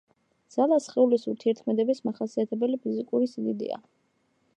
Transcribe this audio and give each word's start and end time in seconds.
ძალა 0.53 0.77
სხეულის 0.85 1.25
ურთიერთქმედების 1.33 2.01
მახასიათებელი 2.07 2.81
ფიზიკური 2.87 3.29
სიდიდეა 3.35 3.79